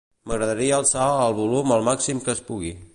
[0.29, 2.79] M'agradaria alçar el volum al màxim que es pugui.